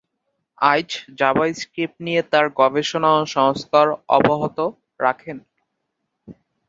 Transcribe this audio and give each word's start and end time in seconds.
আইচ 0.61 0.89
JavaScript 1.19 1.97
নিয়ে 2.05 2.21
তার 2.31 2.45
গবেষণা 2.59 3.09
ও 3.17 3.21
সংস্কার 3.35 3.85
অব্যাহত 4.15 4.57
রাখেন। 4.99 5.37